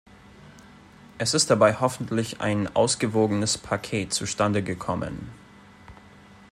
Es 1.19 1.35
ist 1.35 1.51
dabei 1.51 1.75
hoffentlich 1.75 2.41
ein 2.41 2.75
ausgewogenes 2.75 3.59
Paket 3.59 4.11
zustande 4.13 4.63
gekommen. 4.63 5.29